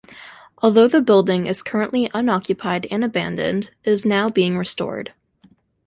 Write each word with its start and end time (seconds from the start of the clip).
Although 0.63 0.87
the 0.87 0.99
building 0.99 1.45
is 1.45 1.61
currently 1.61 2.09
unoccupied 2.11 2.87
and 2.89 3.03
abandoned, 3.03 3.69
it 3.83 3.91
is 3.91 4.03
now 4.03 4.29
being 4.31 4.57
restored. 4.57 5.13